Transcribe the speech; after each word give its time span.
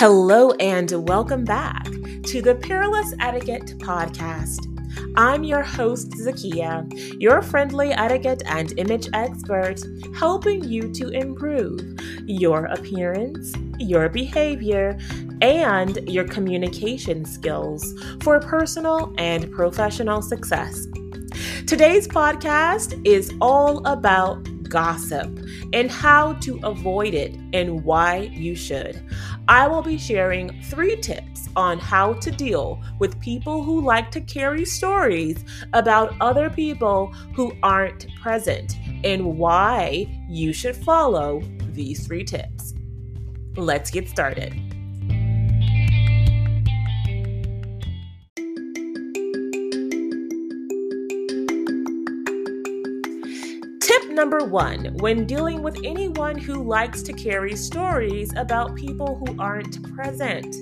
Hello, 0.00 0.52
and 0.60 0.92
welcome 1.08 1.44
back 1.44 1.82
to 2.22 2.40
the 2.40 2.54
Peerless 2.54 3.14
Etiquette 3.18 3.76
Podcast. 3.78 4.64
I'm 5.16 5.42
your 5.42 5.64
host, 5.64 6.12
Zakia, 6.12 6.86
your 7.20 7.42
friendly 7.42 7.90
etiquette 7.90 8.44
and 8.46 8.72
image 8.78 9.08
expert, 9.12 9.80
helping 10.14 10.62
you 10.62 10.92
to 10.92 11.08
improve 11.08 11.80
your 12.26 12.66
appearance, 12.66 13.52
your 13.80 14.08
behavior, 14.08 14.96
and 15.42 15.96
your 16.08 16.28
communication 16.28 17.24
skills 17.24 17.92
for 18.22 18.38
personal 18.38 19.12
and 19.18 19.50
professional 19.50 20.22
success. 20.22 20.86
Today's 21.66 22.06
podcast 22.06 23.04
is 23.04 23.34
all 23.40 23.84
about 23.84 24.48
gossip 24.68 25.28
and 25.72 25.90
how 25.90 26.34
to 26.34 26.58
avoid 26.62 27.14
it 27.14 27.34
and 27.52 27.84
why 27.84 28.30
you 28.32 28.54
should. 28.54 29.02
I 29.48 29.66
will 29.66 29.82
be 29.82 29.98
sharing 29.98 30.60
three 30.62 30.96
tips 30.96 31.48
on 31.56 31.78
how 31.78 32.14
to 32.14 32.30
deal 32.30 32.82
with 32.98 33.20
people 33.20 33.62
who 33.62 33.80
like 33.80 34.10
to 34.12 34.20
carry 34.20 34.64
stories 34.64 35.44
about 35.72 36.14
other 36.20 36.50
people 36.50 37.08
who 37.34 37.52
aren't 37.62 38.06
present 38.20 38.76
and 39.04 39.38
why 39.38 40.06
you 40.28 40.52
should 40.52 40.76
follow 40.76 41.42
these 41.72 42.06
three 42.06 42.24
tips. 42.24 42.74
Let's 43.56 43.90
get 43.90 44.08
started. 44.08 44.67
Number 54.18 54.44
one 54.44 54.86
when 54.96 55.24
dealing 55.26 55.62
with 55.62 55.78
anyone 55.84 56.36
who 56.36 56.64
likes 56.64 57.02
to 57.02 57.12
carry 57.12 57.54
stories 57.54 58.34
about 58.34 58.74
people 58.74 59.14
who 59.14 59.40
aren't 59.40 59.80
present. 59.94 60.56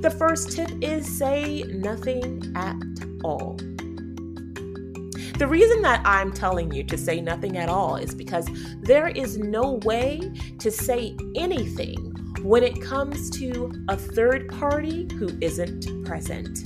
The 0.00 0.14
first 0.16 0.52
tip 0.52 0.70
is 0.80 1.04
say 1.18 1.64
nothing 1.64 2.52
at 2.54 2.76
all. 3.24 3.56
The 5.38 5.46
reason 5.48 5.82
that 5.82 6.00
I'm 6.04 6.32
telling 6.32 6.70
you 6.72 6.84
to 6.84 6.96
say 6.96 7.20
nothing 7.20 7.56
at 7.58 7.68
all 7.68 7.96
is 7.96 8.14
because 8.14 8.48
there 8.80 9.08
is 9.08 9.38
no 9.38 9.80
way 9.84 10.20
to 10.60 10.70
say 10.70 11.16
anything 11.34 11.96
when 12.42 12.62
it 12.62 12.80
comes 12.80 13.28
to 13.30 13.72
a 13.88 13.96
third 13.96 14.48
party 14.50 15.08
who 15.18 15.36
isn't 15.40 16.06
present. 16.06 16.62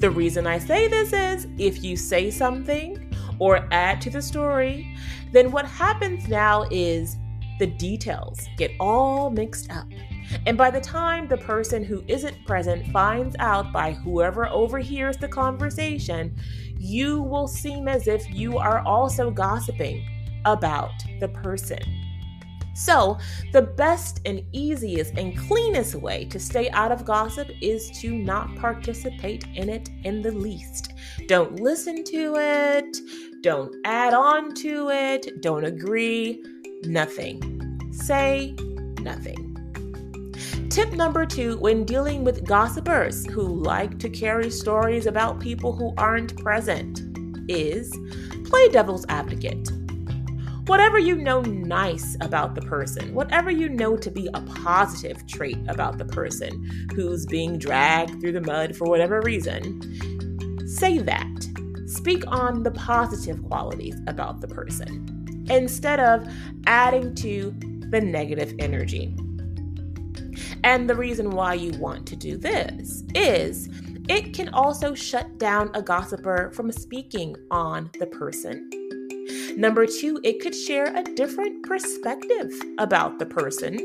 The 0.00 0.10
reason 0.10 0.44
I 0.44 0.58
say 0.58 0.88
this 0.88 1.12
is 1.12 1.46
if 1.56 1.84
you 1.84 1.96
say 1.96 2.32
something 2.32 3.05
or 3.38 3.68
add 3.70 4.00
to 4.02 4.10
the 4.10 4.22
story, 4.22 4.96
then 5.32 5.50
what 5.50 5.66
happens 5.66 6.28
now 6.28 6.66
is 6.70 7.16
the 7.58 7.66
details 7.66 8.48
get 8.56 8.70
all 8.78 9.30
mixed 9.30 9.70
up. 9.70 9.86
And 10.46 10.58
by 10.58 10.70
the 10.70 10.80
time 10.80 11.28
the 11.28 11.36
person 11.36 11.84
who 11.84 12.02
isn't 12.08 12.46
present 12.46 12.86
finds 12.88 13.36
out 13.38 13.72
by 13.72 13.92
whoever 13.92 14.46
overhears 14.48 15.16
the 15.16 15.28
conversation, 15.28 16.36
you 16.78 17.22
will 17.22 17.46
seem 17.46 17.88
as 17.88 18.08
if 18.08 18.28
you 18.30 18.58
are 18.58 18.80
also 18.80 19.30
gossiping 19.30 20.06
about 20.44 20.92
the 21.20 21.28
person. 21.28 22.05
So, 22.76 23.18
the 23.52 23.62
best 23.62 24.20
and 24.26 24.42
easiest 24.52 25.16
and 25.16 25.36
cleanest 25.48 25.94
way 25.94 26.26
to 26.26 26.38
stay 26.38 26.68
out 26.70 26.92
of 26.92 27.06
gossip 27.06 27.50
is 27.62 27.90
to 28.02 28.12
not 28.12 28.54
participate 28.56 29.46
in 29.54 29.70
it 29.70 29.88
in 30.04 30.20
the 30.20 30.30
least. 30.30 30.92
Don't 31.26 31.58
listen 31.60 32.04
to 32.04 32.34
it, 32.36 32.98
don't 33.40 33.74
add 33.86 34.12
on 34.12 34.52
to 34.56 34.90
it, 34.90 35.40
don't 35.40 35.64
agree, 35.64 36.44
nothing. 36.84 37.80
Say 37.92 38.54
nothing. 39.00 39.54
Tip 40.68 40.92
number 40.92 41.24
two 41.24 41.56
when 41.56 41.84
dealing 41.84 42.24
with 42.24 42.44
gossipers 42.44 43.24
who 43.24 43.62
like 43.62 43.98
to 44.00 44.10
carry 44.10 44.50
stories 44.50 45.06
about 45.06 45.40
people 45.40 45.72
who 45.72 45.94
aren't 45.96 46.36
present 46.36 47.00
is 47.48 47.90
play 48.44 48.68
devil's 48.68 49.06
advocate 49.08 49.66
whatever 50.66 50.98
you 50.98 51.14
know 51.14 51.40
nice 51.42 52.16
about 52.20 52.54
the 52.54 52.60
person, 52.62 53.14
whatever 53.14 53.50
you 53.50 53.68
know 53.68 53.96
to 53.96 54.10
be 54.10 54.28
a 54.34 54.40
positive 54.40 55.26
trait 55.26 55.58
about 55.68 55.96
the 55.96 56.04
person 56.04 56.88
who's 56.94 57.24
being 57.24 57.56
dragged 57.56 58.20
through 58.20 58.32
the 58.32 58.40
mud 58.40 58.76
for 58.76 58.88
whatever 58.88 59.20
reason, 59.22 59.80
say 60.68 60.98
that. 60.98 61.26
Speak 61.86 62.24
on 62.26 62.64
the 62.64 62.72
positive 62.72 63.42
qualities 63.44 63.96
about 64.08 64.40
the 64.40 64.48
person 64.48 65.46
instead 65.48 66.00
of 66.00 66.28
adding 66.66 67.14
to 67.14 67.54
the 67.90 68.00
negative 68.00 68.52
energy. 68.58 69.14
And 70.64 70.90
the 70.90 70.96
reason 70.96 71.30
why 71.30 71.54
you 71.54 71.70
want 71.78 72.08
to 72.08 72.16
do 72.16 72.36
this 72.36 73.04
is 73.14 73.68
it 74.08 74.34
can 74.34 74.48
also 74.48 74.94
shut 74.94 75.38
down 75.38 75.70
a 75.74 75.82
gossiper 75.82 76.50
from 76.52 76.72
speaking 76.72 77.36
on 77.52 77.88
the 78.00 78.06
person 78.06 78.68
Number 79.56 79.86
two, 79.86 80.20
it 80.22 80.40
could 80.40 80.54
share 80.54 80.94
a 80.94 81.02
different 81.02 81.62
perspective 81.62 82.52
about 82.78 83.18
the 83.18 83.26
person, 83.26 83.78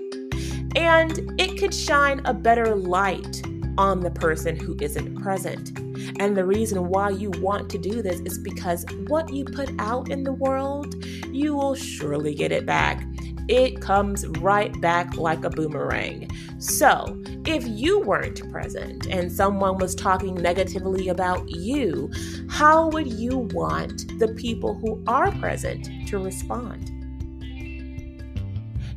and 0.76 1.20
it 1.40 1.58
could 1.60 1.74
shine 1.74 2.22
a 2.26 2.34
better 2.34 2.76
light 2.76 3.42
on 3.78 4.02
the 4.02 4.12
person 4.12 4.56
who 4.56 4.76
isn't 4.82 5.22
present. 5.22 5.78
And 6.20 6.36
the 6.36 6.46
reason 6.46 6.90
why 6.90 7.10
you 7.10 7.32
want 7.38 7.70
to 7.72 7.78
do 7.78 8.02
this 8.02 8.20
is 8.22 8.38
because 8.38 8.86
what 9.08 9.34
you 9.34 9.46
put 9.46 9.72
out 9.80 10.10
in 10.10 10.24
the 10.24 10.34
world, 10.34 11.04
you 11.32 11.56
will 11.56 11.76
surely 11.76 12.36
get 12.36 12.52
it 12.52 12.66
back 12.66 13.04
it 13.52 13.82
comes 13.82 14.26
right 14.40 14.80
back 14.80 15.18
like 15.18 15.44
a 15.44 15.50
boomerang. 15.50 16.32
So, 16.58 17.22
if 17.46 17.68
you 17.68 18.00
weren't 18.00 18.50
present 18.50 19.08
and 19.08 19.30
someone 19.30 19.78
was 19.78 19.94
talking 19.94 20.36
negatively 20.36 21.10
about 21.10 21.50
you, 21.50 22.10
how 22.50 22.88
would 22.92 23.12
you 23.12 23.50
want 23.54 24.18
the 24.20 24.30
people 24.30 24.76
who 24.76 25.04
are 25.06 25.34
present 25.34 25.90
to 26.08 26.18
respond? 26.18 26.92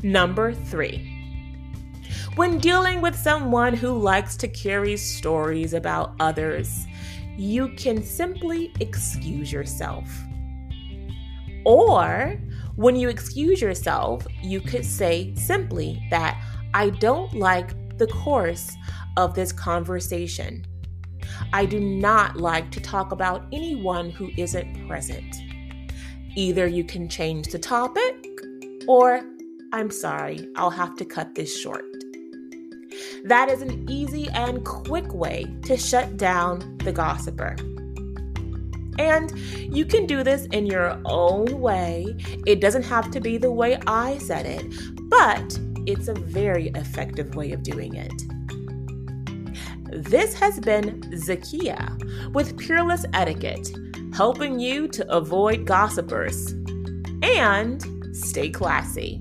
Number 0.04 0.52
three. 0.52 1.10
When 2.36 2.58
dealing 2.58 3.00
with 3.00 3.16
someone 3.16 3.74
who 3.74 3.98
likes 3.98 4.36
to 4.36 4.46
carry 4.46 4.96
stories 4.96 5.72
about 5.72 6.14
others, 6.20 6.86
you 7.36 7.70
can 7.70 8.04
simply 8.04 8.72
excuse 8.78 9.50
yourself. 9.50 10.08
Or 11.64 12.38
when 12.76 12.96
you 12.96 13.08
excuse 13.08 13.60
yourself, 13.60 14.26
you 14.42 14.60
could 14.60 14.84
say 14.84 15.34
simply 15.36 16.02
that 16.10 16.42
I 16.74 16.90
don't 16.90 17.32
like 17.34 17.98
the 17.98 18.08
course 18.08 18.72
of 19.16 19.34
this 19.34 19.52
conversation. 19.52 20.66
I 21.52 21.66
do 21.66 21.78
not 21.78 22.36
like 22.36 22.70
to 22.72 22.80
talk 22.80 23.12
about 23.12 23.46
anyone 23.52 24.10
who 24.10 24.30
isn't 24.36 24.88
present. 24.88 25.36
Either 26.34 26.66
you 26.66 26.82
can 26.82 27.08
change 27.08 27.48
the 27.48 27.58
topic, 27.58 28.26
or 28.88 29.22
I'm 29.72 29.90
sorry, 29.90 30.48
I'll 30.56 30.70
have 30.70 30.96
to 30.96 31.04
cut 31.04 31.34
this 31.34 31.56
short. 31.56 31.84
That 33.24 33.48
is 33.48 33.62
an 33.62 33.88
easy 33.88 34.28
and 34.30 34.64
quick 34.64 35.14
way 35.14 35.46
to 35.62 35.76
shut 35.76 36.16
down 36.16 36.78
the 36.78 36.92
gossiper. 36.92 37.56
And 38.98 39.36
you 39.38 39.84
can 39.84 40.06
do 40.06 40.22
this 40.22 40.46
in 40.46 40.66
your 40.66 41.00
own 41.04 41.60
way. 41.60 42.16
It 42.46 42.60
doesn't 42.60 42.84
have 42.84 43.10
to 43.12 43.20
be 43.20 43.38
the 43.38 43.50
way 43.50 43.78
I 43.86 44.18
said 44.18 44.46
it, 44.46 44.64
but 45.10 45.58
it's 45.86 46.08
a 46.08 46.14
very 46.14 46.68
effective 46.68 47.34
way 47.34 47.52
of 47.52 47.62
doing 47.62 47.94
it. 47.94 48.12
This 49.90 50.34
has 50.34 50.58
been 50.58 51.00
Zakia 51.12 52.32
with 52.32 52.58
Peerless 52.58 53.04
Etiquette, 53.12 53.68
helping 54.14 54.58
you 54.58 54.88
to 54.88 55.08
avoid 55.12 55.66
gossipers 55.66 56.52
and 57.22 57.84
stay 58.16 58.50
classy. 58.50 59.18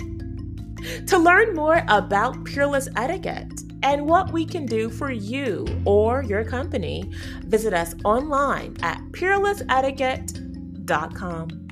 To 1.08 1.18
learn 1.18 1.56
more 1.56 1.84
about 1.88 2.44
Peerless 2.46 2.90
Etiquette, 2.96 3.54
and 3.84 4.08
what 4.08 4.32
we 4.32 4.46
can 4.46 4.66
do 4.66 4.90
for 4.90 5.12
you 5.12 5.68
or 5.86 6.24
your 6.24 6.44
company, 6.44 7.12
visit 7.42 7.74
us 7.74 7.94
online 8.04 8.76
at 8.82 9.00
peerlessetiquette.com. 9.12 11.63